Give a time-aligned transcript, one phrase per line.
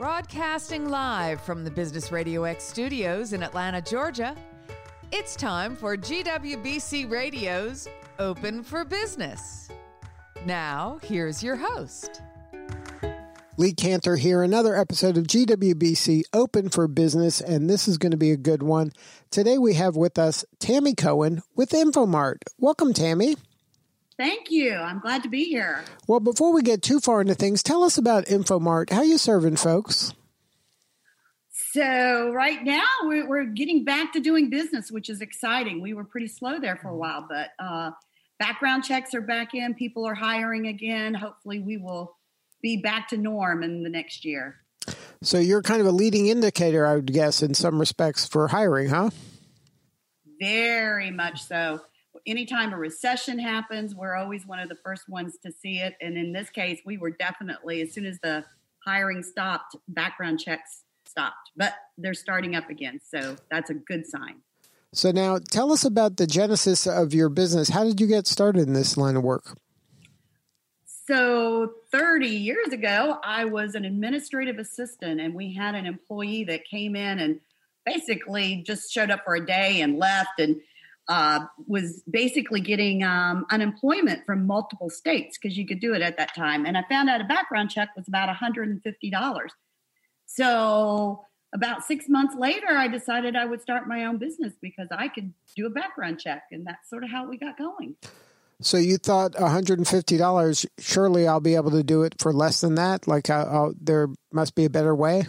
[0.00, 4.34] Broadcasting live from the Business Radio X studios in Atlanta, Georgia,
[5.12, 7.86] it's time for GWBC Radio's
[8.18, 9.68] Open for Business.
[10.46, 12.22] Now, here's your host.
[13.58, 18.16] Lee Kantor here, another episode of GWBC Open for Business, and this is going to
[18.16, 18.92] be a good one.
[19.30, 22.38] Today we have with us Tammy Cohen with Infomart.
[22.56, 23.36] Welcome, Tammy.
[24.20, 24.74] Thank you.
[24.74, 25.82] I'm glad to be here.
[26.06, 28.90] Well, before we get too far into things, tell us about Infomart.
[28.90, 30.12] How you serving folks?
[31.72, 35.80] So right now we're, getting back to doing business, which is exciting.
[35.80, 37.92] We were pretty slow there for a while, but uh,
[38.38, 39.72] background checks are back in.
[39.72, 41.14] People are hiring again.
[41.14, 42.14] Hopefully, we will
[42.60, 44.56] be back to norm in the next year.
[45.22, 48.90] So you're kind of a leading indicator, I would guess, in some respects for hiring,
[48.90, 49.08] huh?
[50.38, 51.80] Very much so
[52.26, 55.94] anytime a recession happens, we're always one of the first ones to see it.
[56.00, 58.44] And in this case, we were definitely, as soon as the
[58.84, 63.00] hiring stopped, background checks stopped, but they're starting up again.
[63.02, 64.36] So that's a good sign.
[64.92, 67.68] So now tell us about the genesis of your business.
[67.68, 69.56] How did you get started in this line of work?
[71.06, 76.64] So 30 years ago, I was an administrative assistant, and we had an employee that
[76.64, 77.40] came in and
[77.84, 80.38] basically just showed up for a day and left.
[80.38, 80.60] And
[81.08, 86.16] uh, was basically getting um, unemployment from multiple states because you could do it at
[86.18, 86.64] that time.
[86.66, 89.48] And I found out a background check was about $150.
[90.26, 95.08] So about six months later, I decided I would start my own business because I
[95.08, 96.44] could do a background check.
[96.52, 97.96] And that's sort of how we got going.
[98.62, 103.08] So you thought $150, surely I'll be able to do it for less than that?
[103.08, 105.26] Like I'll, uh, I'll, there must be a better way?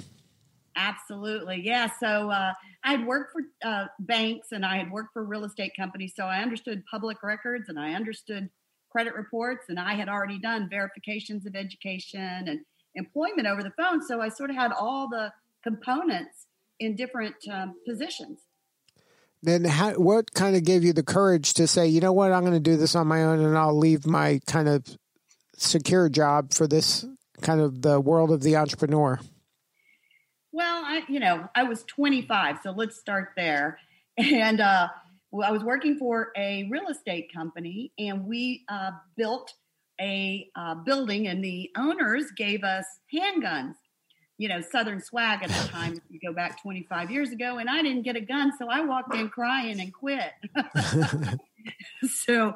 [0.76, 1.62] Absolutely.
[1.64, 1.90] Yeah.
[2.00, 5.74] So, uh, I had worked for uh, banks and I had worked for real estate
[5.78, 8.50] companies, so I understood public records and I understood
[8.92, 12.60] credit reports, and I had already done verifications of education and
[12.96, 14.06] employment over the phone.
[14.06, 15.32] So I sort of had all the
[15.64, 16.48] components
[16.80, 18.40] in different um, positions.
[19.44, 22.42] Then, how, what kind of gave you the courage to say, you know what, I'm
[22.42, 24.86] going to do this on my own, and I'll leave my kind of
[25.56, 27.06] secure job for this
[27.42, 29.20] kind of the world of the entrepreneur?
[30.52, 33.80] Well, I, you know, I was 25, so let's start there.
[34.18, 34.90] And uh,
[35.42, 39.54] I was working for a real estate company, and we uh, built
[40.02, 43.76] a uh, building, and the owners gave us handguns.
[44.38, 45.94] You know, Southern swag at the time.
[45.94, 48.82] If you go back 25 years ago, and I didn't get a gun, so I
[48.82, 50.34] walked in crying and quit.
[52.10, 52.56] so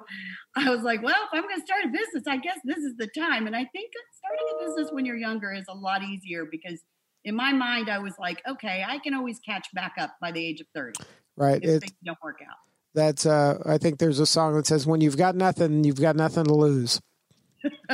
[0.58, 2.98] I was like, well, if I'm going to start a business, I guess this is
[2.98, 3.48] the time.
[3.48, 6.82] And I think starting a business when you're younger is a lot easier because
[7.26, 10.46] in my mind, I was like, okay, I can always catch back up by the
[10.46, 11.04] age of 30.
[11.36, 11.62] Right.
[11.62, 12.56] If it, things don't work out.
[12.94, 16.16] That's, uh, I think there's a song that says, when you've got nothing, you've got
[16.16, 17.02] nothing to lose.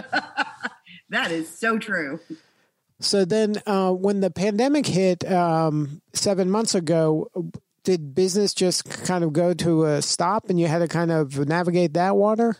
[1.09, 2.19] that is so true.
[2.99, 7.31] So then, uh, when the pandemic hit um, seven months ago,
[7.83, 11.39] did business just kind of go to a stop and you had to kind of
[11.47, 12.57] navigate that water?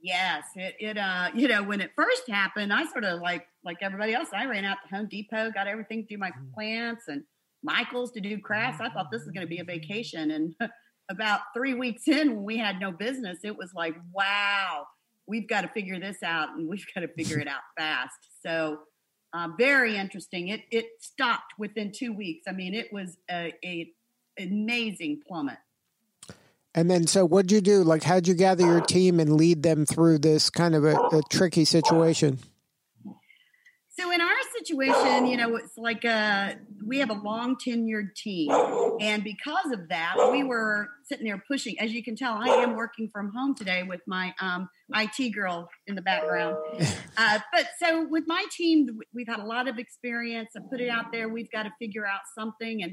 [0.00, 3.78] Yes, it it uh you know when it first happened, I sort of like like
[3.82, 6.52] everybody else, I ran out to Home Depot, got everything to do my mm.
[6.54, 7.24] plants and
[7.62, 8.80] Michaels to do crafts.
[8.80, 10.54] I thought this was going to be a vacation, and
[11.10, 14.86] about three weeks in, when we had no business, it was like, wow,
[15.26, 18.18] we've got to figure this out, and we've got to figure it out fast.
[18.44, 18.78] So.
[19.34, 20.48] Uh, very interesting.
[20.48, 22.44] It it stopped within two weeks.
[22.48, 23.92] I mean, it was a, a
[24.38, 25.58] amazing plummet.
[26.74, 27.82] And then, so what'd you do?
[27.82, 31.22] Like, how'd you gather your team and lead them through this kind of a, a
[31.28, 32.38] tricky situation?
[33.98, 36.54] So in our situation, you know, it's like a, uh,
[36.86, 38.48] we have a long tenured team,
[39.00, 41.78] and because of that, we were sitting there pushing.
[41.80, 45.68] As you can tell, I am working from home today with my um, IT girl
[45.88, 46.56] in the background.
[47.20, 50.50] Uh, but so with my team, we've had a lot of experience.
[50.56, 51.28] I put it out there.
[51.28, 52.92] We've got to figure out something, and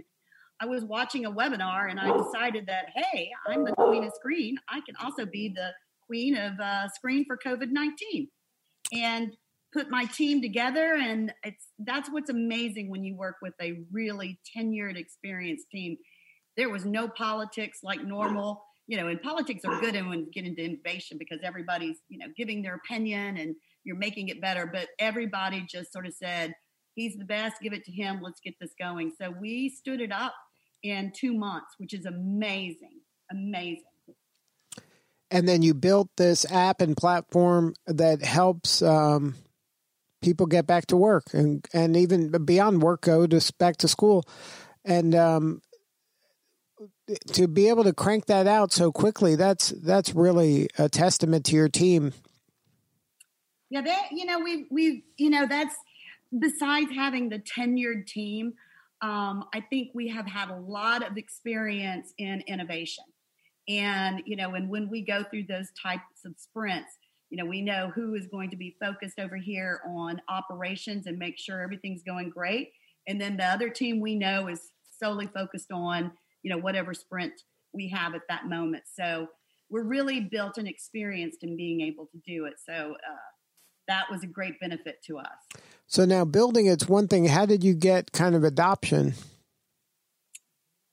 [0.60, 4.56] I was watching a webinar and I decided that, hey, I'm the queen of screen.
[4.68, 5.74] I can also be the
[6.08, 8.28] queen of uh, screen for COVID 19
[8.94, 9.36] and
[9.76, 10.96] put my team together.
[10.96, 15.98] And it's that's what's amazing when you work with a really tenured, experienced team.
[16.58, 18.64] There was no politics like normal.
[18.88, 22.20] You know, and politics are good and when you get into innovation because everybody's, you
[22.20, 24.70] know, giving their opinion and you're making it better.
[24.72, 26.54] But everybody just sort of said,
[26.94, 29.12] he's the best, give it to him, let's get this going.
[29.20, 30.36] So we stood it up
[30.84, 33.00] in two months, which is amazing.
[33.32, 33.84] Amazing.
[35.32, 39.34] And then you built this app and platform that helps um,
[40.26, 44.26] people get back to work and, and even beyond work, go to back to school.
[44.84, 45.62] And um,
[47.34, 51.56] to be able to crank that out so quickly, that's that's really a testament to
[51.56, 52.12] your team.
[53.70, 55.76] Yeah, that you know we we you know that's
[56.38, 58.54] besides having the tenured team,
[59.02, 63.06] um, I think we have had a lot of experience in innovation.
[63.68, 66.98] And, you know, and when we go through those types of sprints,
[67.36, 71.20] you know, we know who is going to be focused over here on operations and
[71.20, 72.72] make sure everything's going great.
[73.10, 74.72] And then the other team we know is
[75.04, 77.34] solely focused on, you know, whatever sprint
[77.74, 78.84] we have at that moment.
[78.86, 79.28] So
[79.70, 82.54] we're really built and experienced in being able to do it.
[82.66, 83.16] So uh,
[83.90, 85.60] that was a great benefit to us.
[85.88, 87.26] So now building it's one thing.
[87.26, 89.14] How did you get kind of adoption?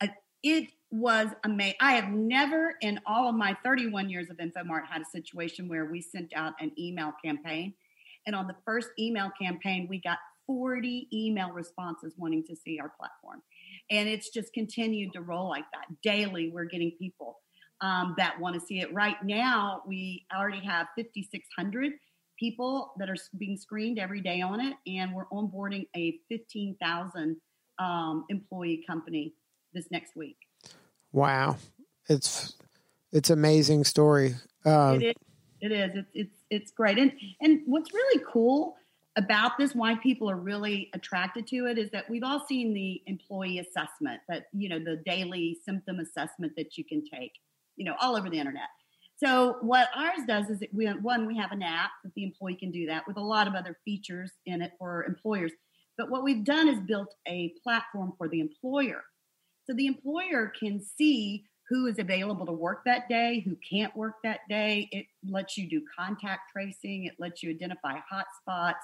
[0.01, 0.09] Uh,
[0.43, 1.77] it was amazing.
[1.81, 5.87] I have never in all of my 31 years of InfoMart had a situation where
[5.87, 7.73] we sent out an email campaign.
[8.27, 12.93] And on the first email campaign, we got 40 email responses wanting to see our
[13.01, 13.43] platform.
[13.91, 15.87] And it's just continued to roll like that.
[16.03, 17.39] Daily, we're getting people
[17.81, 18.93] um, that want to see it.
[18.93, 21.93] Right now, we already have 5,600
[22.39, 27.37] people that are being screened every day on it, and we're onboarding a 15,000
[27.79, 29.35] um, employee company
[29.73, 30.37] this next week.
[31.13, 31.59] Wow,
[32.09, 32.55] it's
[33.13, 34.35] it's amazing story.
[34.65, 35.15] Uh, it is.
[35.61, 35.93] It is.
[35.95, 36.99] It's it's it's great.
[36.99, 38.77] And and what's really cool
[39.17, 43.03] about this, why people are really attracted to it, is that we've all seen the
[43.07, 47.33] employee assessment, that you know the daily symptom assessment that you can take,
[47.77, 48.69] you know, all over the internet.
[49.23, 52.71] So what ours does is we one we have an app that the employee can
[52.71, 55.53] do that with a lot of other features in it for employers.
[55.99, 59.03] But what we've done is built a platform for the employer
[59.73, 64.17] so the employer can see who is available to work that day, who can't work
[64.23, 64.87] that day.
[64.93, 68.83] It lets you do contact tracing, it lets you identify hotspots.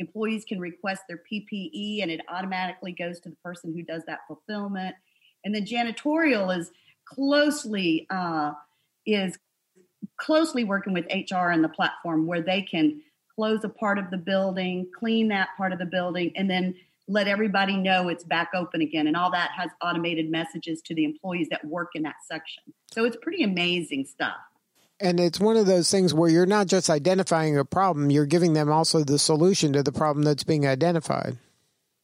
[0.00, 4.20] Employees can request their PPE and it automatically goes to the person who does that
[4.26, 4.96] fulfillment.
[5.44, 6.72] And then janitorial is
[7.04, 8.54] closely uh,
[9.06, 9.38] is
[10.16, 13.00] closely working with HR and the platform where they can
[13.36, 16.74] close a part of the building, clean that part of the building, and then
[17.06, 19.06] let everybody know it's back open again.
[19.06, 22.62] And all that has automated messages to the employees that work in that section.
[22.92, 24.36] So it's pretty amazing stuff.
[25.00, 28.52] And it's one of those things where you're not just identifying a problem, you're giving
[28.52, 31.36] them also the solution to the problem that's being identified.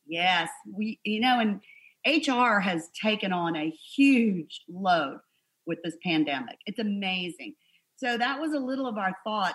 [0.06, 0.48] Yes.
[0.70, 1.60] We, you know, and
[2.04, 5.20] HR has taken on a huge load
[5.66, 6.58] with this pandemic.
[6.66, 7.54] It's amazing.
[7.96, 9.54] So that was a little of our thought.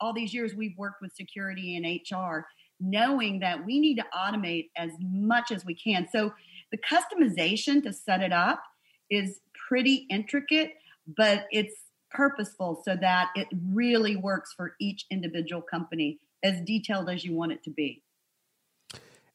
[0.00, 2.46] All these years we've worked with security and HR
[2.80, 6.06] knowing that we need to automate as much as we can.
[6.12, 6.32] So
[6.70, 8.62] the customization to set it up
[9.10, 10.72] is pretty intricate,
[11.06, 11.74] but it's
[12.10, 17.52] purposeful so that it really works for each individual company as detailed as you want
[17.52, 18.02] it to be.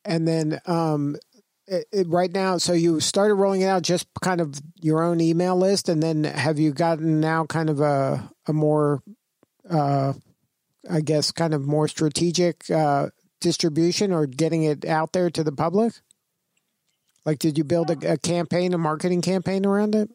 [0.03, 1.15] And then um,
[1.67, 5.21] it, it, right now, so you started rolling it out just kind of your own
[5.21, 9.03] email list, and then have you gotten now kind of a a more,
[9.69, 10.13] uh,
[10.89, 13.09] I guess, kind of more strategic uh,
[13.41, 15.93] distribution or getting it out there to the public?
[17.25, 20.09] Like, did you build a, a campaign, a marketing campaign around it?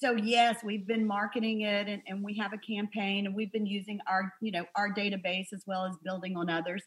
[0.00, 3.66] So yes, we've been marketing it, and, and, we have a campaign, and we've been
[3.66, 6.84] using our, you know, our database as well as building on others.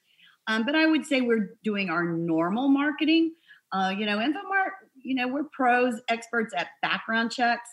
[0.47, 3.33] Um, but I would say we're doing our normal marketing.
[3.73, 7.69] Uh, you know, InfoMart, you know, we're pros, experts at background checks.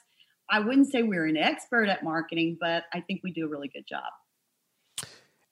[0.50, 3.69] I wouldn't say we're an expert at marketing, but I think we do a really
[3.69, 4.05] good job.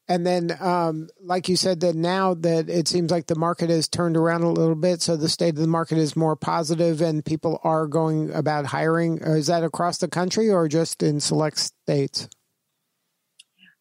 [0.08, 3.89] And then, um, like you said, that now that it seems like the market has
[3.89, 7.25] turned around a little bit, so the state of the market is more positive, and
[7.25, 9.20] people are going about hiring.
[9.25, 12.29] Uh, is that across the country or just in select states?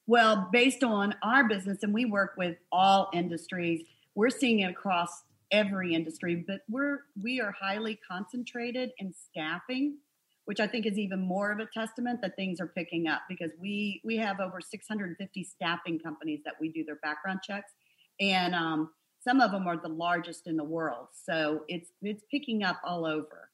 [0.07, 5.09] Well, based on our business, and we work with all industries, we're seeing it across
[5.51, 9.97] every industry, but we're we are highly concentrated in staffing
[10.45, 13.51] which I think is even more of a testament that things are picking up because
[13.59, 17.73] we we have over 650 staffing companies that we do their background checks,
[18.19, 18.91] and um,
[19.23, 21.07] some of them are the largest in the world.
[21.25, 23.49] So it's it's picking up all over.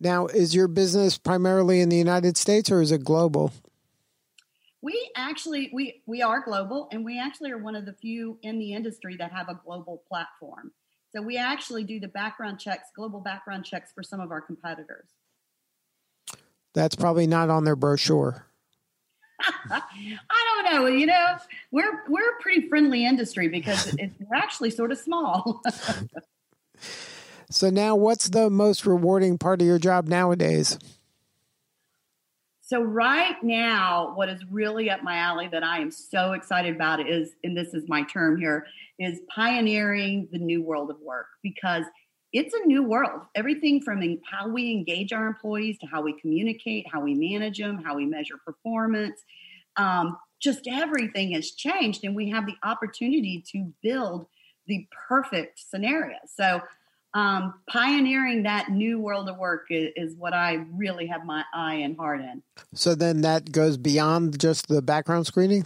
[0.00, 3.52] Now, is your business primarily in the United States or is it global?
[4.80, 8.58] We actually we we are global, and we actually are one of the few in
[8.58, 10.72] the industry that have a global platform.
[11.14, 15.08] So we actually do the background checks, global background checks for some of our competitors.
[16.74, 18.46] That's probably not on their brochure.
[19.40, 19.82] I
[20.64, 20.86] don't know.
[20.86, 21.36] You know,
[21.70, 25.62] we're we're a pretty friendly industry because it's, we're actually sort of small.
[27.50, 30.78] so now, what's the most rewarding part of your job nowadays?
[32.62, 37.08] So right now, what is really up my alley that I am so excited about
[37.08, 38.66] is, and this is my term here,
[38.98, 41.84] is pioneering the new world of work because
[42.32, 43.22] it's a new world.
[43.34, 47.82] Everything from how we engage our employees to how we communicate, how we manage them,
[47.82, 49.22] how we measure performance.
[49.76, 54.26] Um, just everything has changed, and we have the opportunity to build
[54.66, 56.18] the perfect scenario.
[56.26, 56.60] So,
[57.14, 61.76] um, pioneering that new world of work is, is, what I really have my eye
[61.76, 62.42] and heart in.
[62.74, 65.64] So then that goes beyond just the background screening.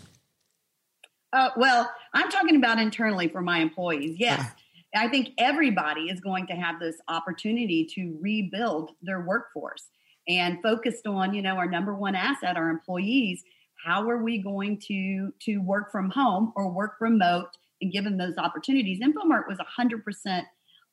[1.33, 4.21] Uh, well, I'm talking about internally for my employees.
[4.21, 4.53] Yes.
[4.95, 9.89] I think everybody is going to have this opportunity to rebuild their workforce
[10.29, 13.43] and focused on, you know, our number one asset, our employees.
[13.85, 17.49] How are we going to to work from home or work remote
[17.81, 19.01] and given those opportunities?
[19.01, 20.43] Infomart was 100%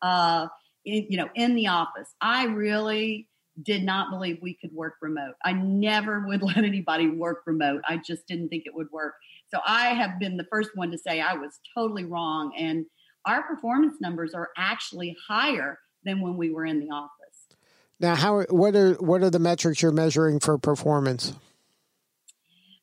[0.02, 0.48] uh,
[0.86, 2.16] in, you know, in the office.
[2.22, 3.28] I really
[3.62, 5.36] did not believe we could work remote.
[5.44, 7.82] I never would let anybody work remote.
[7.88, 9.16] I just didn't think it would work.
[9.54, 12.54] So I have been the first one to say I was totally wrong.
[12.58, 12.86] And
[13.26, 17.10] our performance numbers are actually higher than when we were in the office.
[18.00, 21.34] Now, how what are what are the metrics you're measuring for performance?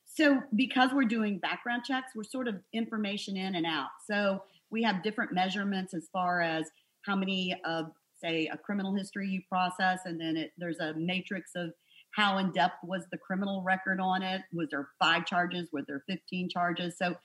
[0.05, 3.89] So, because we're doing background checks, we're sort of information in and out.
[4.05, 6.69] So, we have different measurements as far as
[7.05, 7.91] how many of,
[8.21, 11.71] say, a criminal history you process, and then it, there's a matrix of
[12.11, 14.41] how in depth was the criminal record on it?
[14.53, 15.69] Was there five charges?
[15.71, 16.97] Were there 15 charges?
[16.97, 17.15] So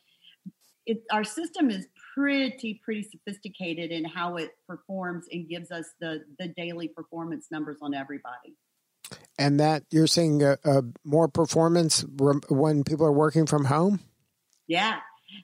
[0.86, 6.22] it, our system is pretty, pretty sophisticated in how it performs and gives us the,
[6.38, 8.56] the daily performance numbers on everybody.
[9.38, 12.04] And that you're seeing a, a more performance
[12.48, 14.00] when people are working from home?
[14.66, 14.98] Yeah.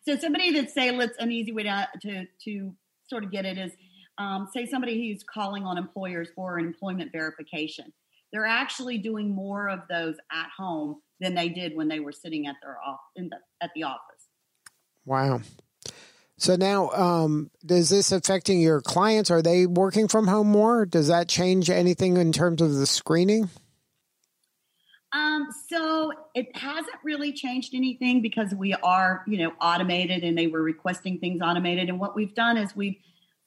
[0.07, 2.75] So somebody that say, let's an easy way to, to, to
[3.09, 3.73] sort of get it is
[4.19, 7.93] um, say somebody who's calling on employers for an employment verification
[8.33, 12.47] they're actually doing more of those at home than they did when they were sitting
[12.47, 14.18] at their off in the, at the office.
[15.09, 15.41] Wow.
[16.37, 19.31] So now, um, is this affecting your clients?
[19.31, 20.85] Are they working from home more?
[20.85, 23.49] Does that change anything in terms of the screening?
[25.15, 30.47] Um, so it hasn't really changed anything because we are, you know, automated and they
[30.47, 31.89] were requesting things automated.
[31.89, 32.99] And what we've done is we've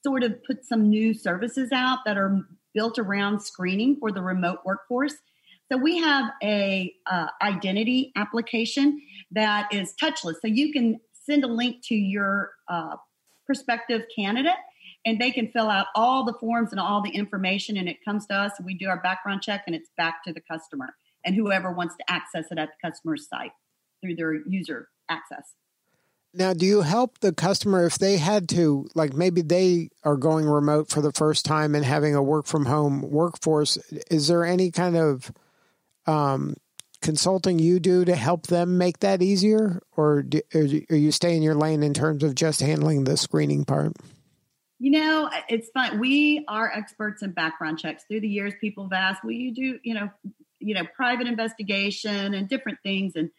[0.03, 2.41] sort of put some new services out that are
[2.73, 5.13] built around screening for the remote workforce.
[5.71, 8.99] So we have a uh, identity application
[9.29, 10.35] that is touchless.
[10.41, 10.99] So you can
[11.31, 12.97] send a link to your uh,
[13.45, 14.51] prospective candidate
[15.05, 18.25] and they can fill out all the forms and all the information and it comes
[18.27, 21.71] to us we do our background check and it's back to the customer and whoever
[21.71, 23.51] wants to access it at the customer's site
[24.01, 25.53] through their user access.
[26.33, 30.45] Now, do you help the customer if they had to, like maybe they are going
[30.45, 33.77] remote for the first time and having a work from home workforce?
[34.09, 35.31] Is there any kind of
[36.07, 36.55] um,
[37.01, 41.41] consulting you do to help them make that easier, or do, are you stay in
[41.41, 43.93] your lane in terms of just handling the screening part?
[44.79, 45.99] You know, it's fun.
[45.99, 48.03] We are experts in background checks.
[48.07, 50.09] Through the years, people have asked, "Will you do, you know,
[50.59, 53.29] you know, private investigation and different things?" and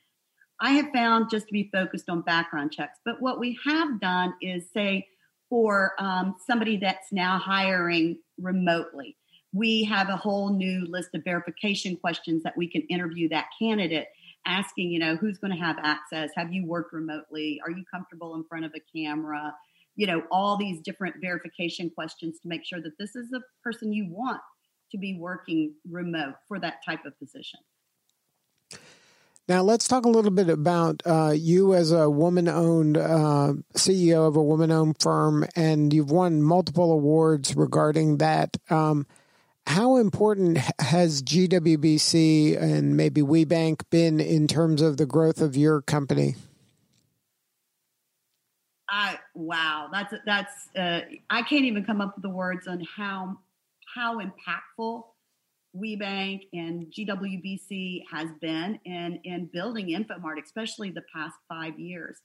[0.62, 3.00] I have found just to be focused on background checks.
[3.04, 5.08] But what we have done is say
[5.50, 9.16] for um, somebody that's now hiring remotely,
[9.52, 14.08] we have a whole new list of verification questions that we can interview that candidate
[14.46, 16.30] asking, you know, who's going to have access?
[16.36, 17.60] Have you worked remotely?
[17.64, 19.54] Are you comfortable in front of a camera?
[19.94, 23.92] You know, all these different verification questions to make sure that this is the person
[23.92, 24.40] you want
[24.90, 27.60] to be working remote for that type of position.
[29.48, 34.26] Now, let's talk a little bit about uh, you as a woman owned uh, CEO
[34.26, 38.56] of a woman owned firm, and you've won multiple awards regarding that.
[38.70, 39.06] Um,
[39.66, 45.80] how important has GWBC and maybe WBENC been in terms of the growth of your
[45.82, 46.34] company?
[48.88, 51.00] I wow, that's that's uh,
[51.30, 53.38] I can't even come up with the words on how
[53.94, 55.04] how impactful
[55.76, 62.18] WBENC and GWBC has been in, in building InfoMart, especially the past five years.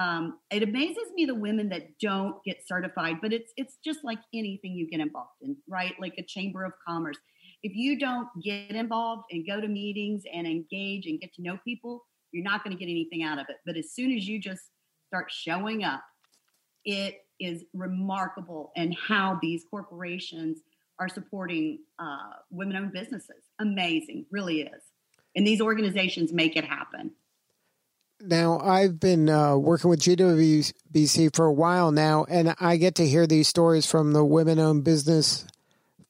[0.00, 4.18] Um, it amazes me the women that don't get certified, but it's it's just like
[4.32, 5.92] anything you get involved in, right?
[6.00, 7.18] Like a chamber of commerce.
[7.62, 11.58] If you don't get involved and go to meetings and engage and get to know
[11.64, 12.02] people,
[12.32, 13.56] you're not going to get anything out of it.
[13.66, 14.62] But as soon as you just
[15.08, 16.02] start showing up,
[16.86, 20.60] it is remarkable and how these corporations
[20.98, 23.42] are supporting uh, women owned businesses.
[23.58, 24.82] Amazing, really is.
[25.36, 27.10] And these organizations make it happen.
[28.22, 33.06] Now, I've been uh, working with GWBC for a while now, and I get to
[33.06, 35.46] hear these stories from the women owned business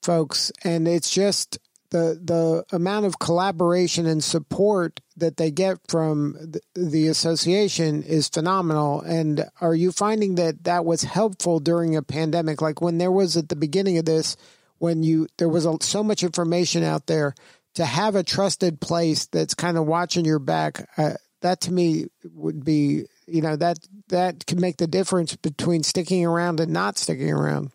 [0.01, 1.57] folks, and it's just
[1.91, 8.29] the the amount of collaboration and support that they get from the, the, association is
[8.29, 9.01] phenomenal.
[9.01, 12.61] And are you finding that that was helpful during a pandemic?
[12.61, 14.35] Like when there was at the beginning of this,
[14.79, 17.35] when you there was a, so much information out there
[17.75, 22.05] to have a trusted place that's kind of watching your back uh, that to me
[22.33, 23.77] would be you know that
[24.09, 27.71] that can make the difference between sticking around and not sticking around?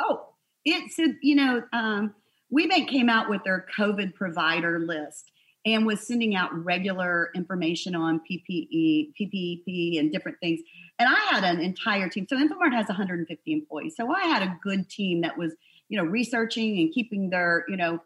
[0.00, 0.26] Oh,
[0.64, 2.14] it's you know, um,
[2.52, 5.30] WBENC came out with their COVID provider list
[5.64, 10.60] and was sending out regular information on PPE, PPP, and different things.
[10.98, 12.26] And I had an entire team.
[12.28, 13.94] So Infomart has 150 employees.
[13.96, 15.54] So I had a good team that was,
[15.88, 18.00] you know, researching and keeping their, you know,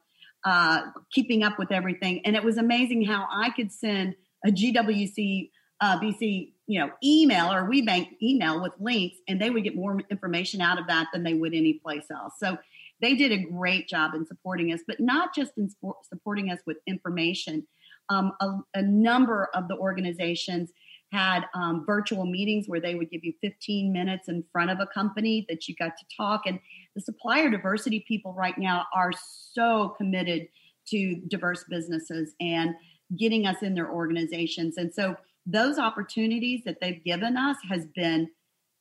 [0.45, 2.21] uh, keeping up with everything.
[2.27, 5.51] And it was amazing how I could send a GWC
[5.81, 9.99] uh, BC, you know, email or WBENC email with links, and they would get more
[10.11, 12.35] information out of that than they would any place else.
[12.39, 12.57] So
[13.01, 15.69] they did a great job in supporting us, but not just in
[16.03, 17.67] supporting us with information.
[18.09, 20.71] Um, a, a, number of the organizations
[21.13, 24.87] had um, virtual meetings where they would give you 15 minutes in front of a
[24.87, 26.43] company that you got to talk.
[26.47, 26.61] And
[26.95, 29.11] the supplier diversity people right now are
[29.53, 30.47] so committed
[30.89, 32.75] to diverse businesses and
[33.15, 34.77] getting us in their organizations.
[34.77, 38.29] And so those opportunities that they've given us has been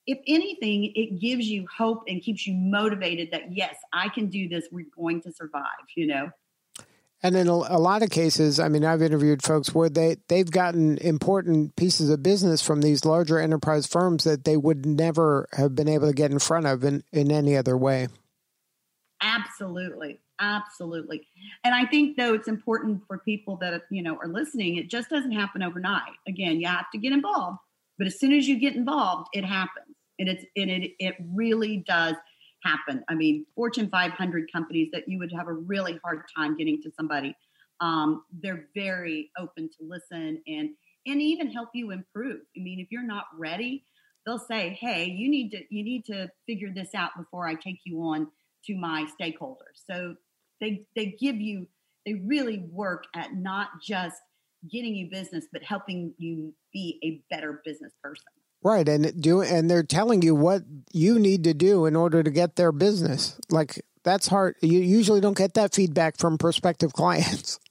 [0.08, 4.48] if anything it gives you hope and keeps you motivated that yes i can do
[4.48, 4.66] this.
[4.72, 5.64] We're going to survive
[5.96, 6.32] you know?
[7.24, 10.50] And in a, a, lot of cases i mean i've interviewed folks where they they've
[10.50, 15.76] gotten important pieces of business from these larger enterprise firms that they would never have
[15.76, 18.08] been able to get in front of in, in any other way.
[19.22, 21.28] Absolutely absolutely.
[21.64, 25.10] And i think though it's important for people that you know are listening it just
[25.10, 26.14] doesn't happen overnight.
[26.28, 27.60] Again you have to get involved
[27.98, 29.96] but as soon as you get involved it happens.
[30.20, 32.16] And it's and it it really does
[32.64, 33.04] happen.
[33.10, 36.92] I mean fortune 500 companies that you would have a really hard time getting to
[36.98, 37.36] somebody
[37.82, 40.70] um, they're very open to listen and
[41.08, 42.42] and even help you improve.
[42.58, 43.86] I mean if you're not ready
[44.26, 47.80] they'll say hey you need to you need to figure this out before i take
[47.86, 48.28] you on
[48.66, 49.84] to my stakeholders.
[49.90, 50.16] So
[50.62, 51.68] they they give you
[52.06, 54.16] they really work at not just
[54.72, 58.26] getting you business but helping you be a better business person.
[58.64, 62.32] Right and do and they're telling you what you need to do in order to
[62.32, 63.40] get their business.
[63.50, 64.56] Like that's hard.
[64.62, 67.60] You usually don't get that feedback from prospective clients.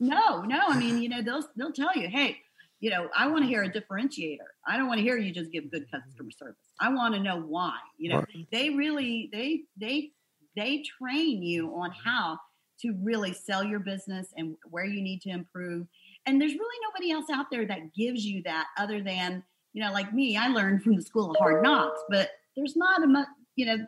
[0.00, 2.38] No no i mean you know they'll they'll tell you hey
[2.80, 4.38] you know i want to hear a differentiator.
[4.66, 6.56] I don't want to hear you just give good customer service.
[6.80, 8.16] I want to know why you know.
[8.16, 8.46] Right.
[8.50, 10.10] they really they they
[10.56, 12.08] they train you on mm-hmm.
[12.08, 12.38] how
[12.80, 15.86] to really sell your business and where you need to improve.
[16.26, 19.92] And there's really nobody else out there that gives you that other than, you know,
[19.92, 23.28] like me, I learned from the school of hard knocks, but there's not a much,
[23.56, 23.86] you know,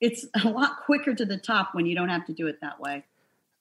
[0.00, 2.80] it's a lot quicker to the top when you don't have to do it that
[2.80, 3.04] way.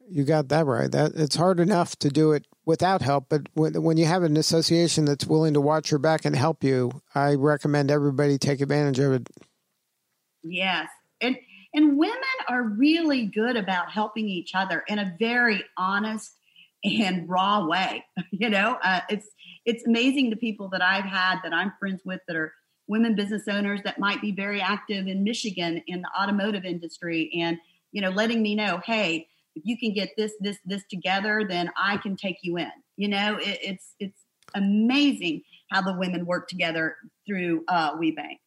[0.07, 0.91] You got that right.
[0.91, 4.37] That it's hard enough to do it without help, but when when you have an
[4.37, 8.99] association that's willing to watch your back and help you, I recommend everybody take advantage
[8.99, 9.29] of it.
[10.43, 10.89] Yes,
[11.21, 11.37] and
[11.75, 16.31] and women are really good about helping each other in a very honest
[16.83, 18.03] and raw way.
[18.31, 19.29] You know, uh, it's
[19.65, 22.53] it's amazing the people that I've had that I'm friends with that are
[22.87, 27.57] women business owners that might be very active in Michigan in the automotive industry, and
[27.91, 31.71] you know, letting me know, hey, if you can get this, this, this together, then
[31.77, 32.71] I can take you in.
[32.97, 34.21] You know, it, it's it's
[34.53, 38.37] amazing how the women work together through uh, WBENC.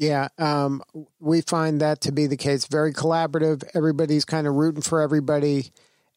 [0.00, 0.82] Yeah, um,
[1.20, 2.64] we find that to be the case.
[2.64, 3.62] Very collaborative.
[3.74, 5.72] Everybody's kind of rooting for everybody,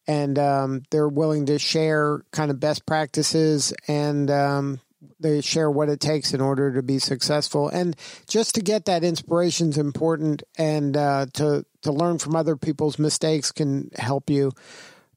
[0.07, 4.79] and um, they're willing to share kind of best practices and um,
[5.19, 7.67] they share what it takes in order to be successful.
[7.67, 12.55] And just to get that inspiration is important, and uh, to to learn from other
[12.55, 14.53] people's mistakes can help you.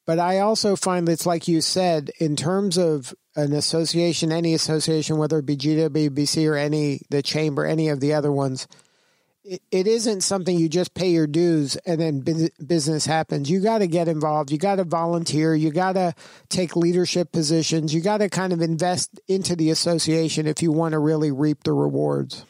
[0.06, 5.18] But I also find it's like you said, in terms of an association, any association,
[5.18, 8.66] whether it be GWBC or any the chamber, any of the other ones,
[9.44, 13.50] it, it isn't something you just pay your dues and then business happens.
[13.50, 14.50] You got to get involved.
[14.50, 15.54] You got to volunteer.
[15.54, 16.14] You got to
[16.48, 17.94] take leadership positions.
[17.94, 21.62] You got to kind of invest into the association if you want to really reap
[21.62, 22.44] the rewards.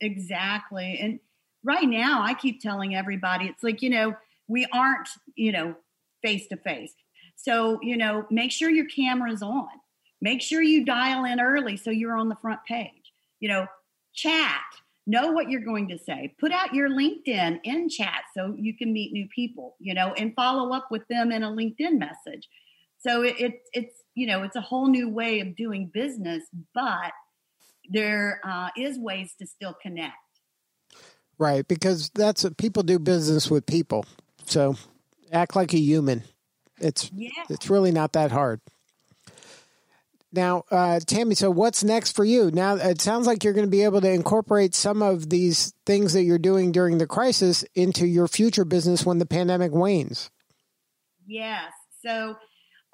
[0.00, 0.98] Exactly.
[1.00, 1.18] And
[1.64, 4.14] right now, I keep telling everybody, it's like, you know,
[4.46, 5.74] we aren't, you know,
[6.22, 6.92] face to face.
[7.36, 9.68] So, you know, make sure your camera's on.
[10.24, 13.12] Make sure you dial in early so you're on the front page.
[13.40, 13.66] You know,
[14.14, 14.62] chat,
[15.06, 16.34] know what you're going to say.
[16.40, 20.34] Put out your LinkedIn in chat so you can meet new people, you know, and
[20.34, 22.48] follow up with them in a LinkedIn message.
[23.00, 27.12] So it, it it's, you know, it's a whole new way of doing business, but
[27.90, 30.14] there uh, is ways to still connect.
[31.36, 34.06] Right, because that's what people do business with people.
[34.46, 34.76] So
[35.30, 36.22] act like a human.
[36.80, 37.28] It's yeah.
[37.50, 38.62] it's really not that hard.
[40.34, 42.50] Now, uh, Tammy, so what's next for you?
[42.50, 46.12] Now, it sounds like you're going to be able to incorporate some of these things
[46.12, 50.30] that you're doing during the crisis into your future business when the pandemic wanes.
[51.26, 51.72] Yes.
[52.04, 52.36] So,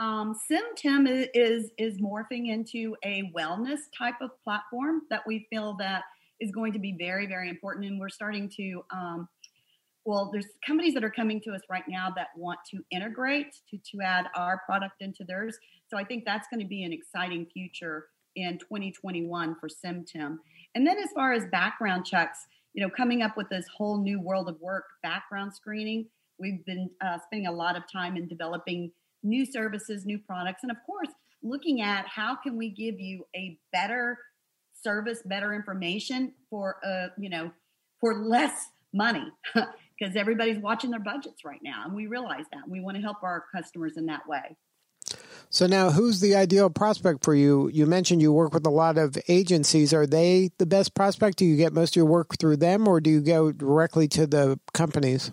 [0.00, 6.04] Um, SimTim is, is morphing into a wellness type of platform that we feel that
[6.40, 8.82] is going to be very very important, and we're starting to.
[8.90, 9.28] Um,
[10.06, 13.76] well, there's companies that are coming to us right now that want to integrate to
[13.92, 15.58] to add our product into theirs.
[15.90, 20.38] So I think that's going to be an exciting future in 2021 for SimTim.
[20.74, 24.20] And then as far as background checks, you know, coming up with this whole new
[24.20, 26.06] world of work background screening,
[26.38, 30.70] we've been uh, spending a lot of time in developing new services, new products, and
[30.70, 31.08] of course,
[31.42, 34.18] looking at how can we give you a better
[34.82, 37.50] service, better information for uh, you know,
[38.00, 42.68] for less money because everybody's watching their budgets right now, and we realize that.
[42.68, 44.56] We want to help our customers in that way.
[45.52, 47.68] So now, who's the ideal prospect for you?
[47.72, 49.92] You mentioned you work with a lot of agencies.
[49.92, 51.38] Are they the best prospect?
[51.38, 54.28] Do you get most of your work through them, or do you go directly to
[54.28, 55.32] the companies?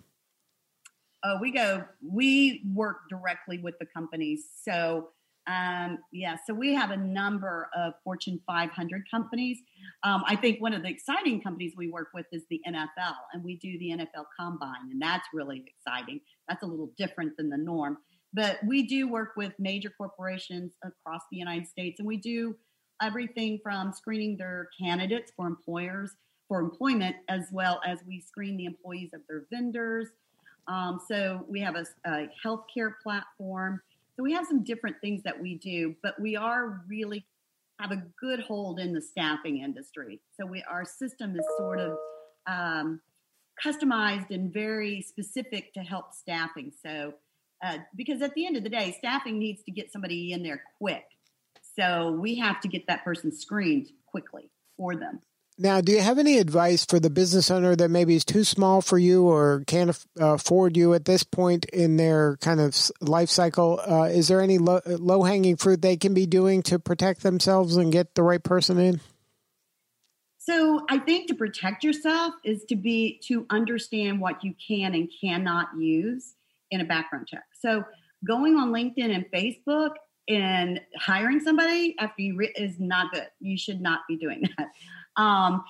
[1.27, 4.45] uh, we go, we work directly with the companies.
[4.63, 5.09] So,
[5.47, 9.59] um, yeah, so we have a number of Fortune 500 companies.
[10.03, 13.43] Um, I think one of the exciting companies we work with is the NFL, and
[13.43, 16.19] we do the NFL Combine, and that's really exciting.
[16.49, 17.97] That's a little different than the norm.
[18.33, 22.55] But we do work with major corporations across the United States, and we do
[23.01, 26.11] everything from screening their candidates for employers
[26.47, 30.07] for employment, as well as we screen the employees of their vendors
[30.67, 33.81] um, so we have a, a healthcare platform.
[34.15, 37.25] So we have some different things that we do, but we are really
[37.79, 40.19] have a good hold in the staffing industry.
[40.39, 41.97] So we our system is sort of
[42.47, 42.99] um,
[43.63, 46.71] customized and very specific to help staffing.
[46.83, 47.13] So
[47.63, 50.63] uh, because at the end of the day, staffing needs to get somebody in there
[50.77, 51.05] quick.
[51.75, 55.21] So we have to get that person screened quickly for them.
[55.59, 58.79] Now, do you have any advice for the business owner that maybe is too small
[58.81, 59.89] for you or can't
[60.19, 63.79] uh, afford you at this point in their kind of life cycle?
[63.79, 67.75] Uh, is there any low, low hanging fruit they can be doing to protect themselves
[67.75, 69.01] and get the right person in?
[70.37, 75.11] So, I think to protect yourself is to be to understand what you can and
[75.19, 76.35] cannot use
[76.69, 77.43] in a background check.
[77.59, 77.83] So,
[78.25, 79.91] going on LinkedIn and Facebook
[80.27, 83.27] and hiring somebody after you re- is not good.
[83.39, 85.21] You should not be doing that.
[85.21, 85.63] Um,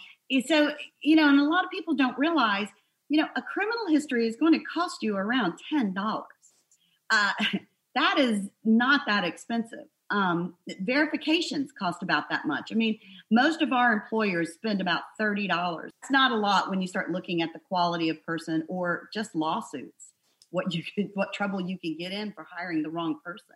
[0.45, 0.71] so,
[1.01, 2.67] you know, and a lot of people don't realize,
[3.09, 6.23] you know, a criminal history is going to cost you around $10.
[7.09, 7.31] Uh,
[7.95, 9.85] that is not that expensive.
[10.09, 12.71] Um, verifications cost about that much.
[12.71, 12.97] I mean,
[13.29, 15.87] most of our employers spend about $30.
[16.01, 19.35] It's not a lot when you start looking at the quality of person or just
[19.35, 20.13] lawsuits,
[20.57, 23.55] what you could, what trouble you can get in for hiring the wrong person.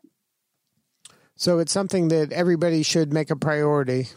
[1.36, 4.08] So it's something that everybody should make a priority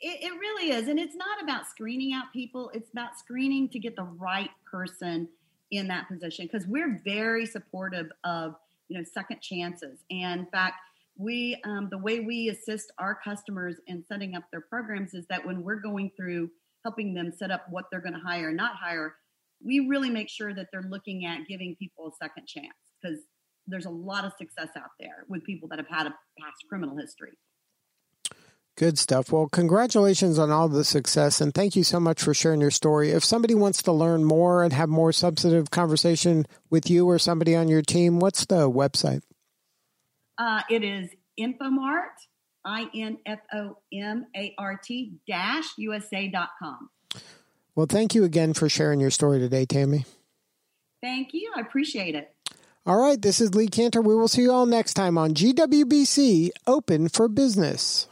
[0.00, 0.88] it, it really is.
[0.88, 5.28] And it's not about screening out people, it's about screening to get the right person
[5.70, 8.54] in that position because we're very supportive of
[8.88, 10.76] you know second chances and in fact
[11.18, 15.44] we um, the way we assist our customers in setting up their programs is that
[15.44, 16.50] when we're going through
[16.84, 19.16] helping them set up what they're going to hire and not hire
[19.64, 23.18] we really make sure that they're looking at giving people a second chance because
[23.66, 26.96] there's a lot of success out there with people that have had a past criminal
[26.96, 27.32] history
[28.78, 29.32] Good stuff.
[29.32, 33.10] Well, congratulations on all the success and thank you so much for sharing your story.
[33.10, 37.56] If somebody wants to learn more and have more substantive conversation with you or somebody
[37.56, 39.22] on your team, what's the website?
[40.38, 42.14] Uh, it is Infomart,
[42.64, 46.88] I N F O M A R T dash USA.com.
[47.78, 50.04] Well, thank you again for sharing your story today, Tammy.
[51.00, 51.52] Thank you.
[51.56, 52.34] I appreciate it.
[52.84, 54.02] All right, this is Lee Kantor.
[54.02, 58.08] We will see you all next time on GWBC Open for Business.